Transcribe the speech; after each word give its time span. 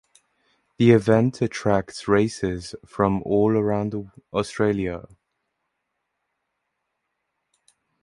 The 0.79 0.93
event 0.93 1.43
attracts 1.43 2.07
racers 2.07 2.73
from 2.87 3.21
all 3.21 3.51
around 3.55 3.93
Australia. 4.33 5.03